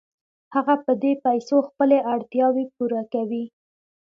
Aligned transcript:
هغه 0.55 0.75
په 0.85 0.91
دې 1.01 1.13
پیسو 1.25 1.57
خپلې 1.67 1.97
اړتیاوې 2.13 2.65
پوره 2.75 3.01
کوي 3.13 3.43